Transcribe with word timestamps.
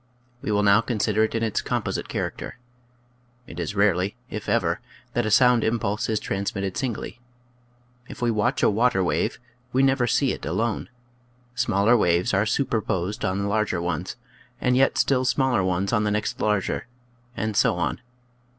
We 0.41 0.51
will 0.51 0.63
now 0.63 0.81
consider 0.81 1.25
it 1.25 1.35
in 1.35 1.43
its 1.43 1.61
composite 1.61 2.09
character. 2.09 2.57
It 3.45 3.59
is 3.59 3.75
rarely, 3.75 4.15
if 4.31 4.49
ever, 4.49 4.81
that 5.13 5.27
a 5.27 5.29
sound 5.29 5.63
impulse 5.63 6.09
is 6.09 6.19
transmitted 6.19 6.75
singly. 6.75 7.19
If 8.09 8.19
we 8.19 8.31
watch 8.31 8.63
a 8.63 8.69
water 8.71 9.03
wave 9.03 9.37
we 9.71 9.83
never 9.83 10.07
see 10.07 10.31
it 10.31 10.43
alone. 10.43 10.89
Smaller 11.53 11.95
waves 11.95 12.33
are 12.33 12.47
superposed 12.47 13.23
on 13.23 13.43
the 13.43 13.47
larger 13.47 13.79
ones, 13.79 14.15
and 14.59 14.75
yet 14.75 14.97
still 14.97 15.23
smaller 15.23 15.63
ones 15.63 15.93
on 15.93 16.03
the 16.03 16.09
next 16.09 16.39
larger 16.41 16.87
and 17.37 17.55
so 17.55 17.75
on. 17.75 18.01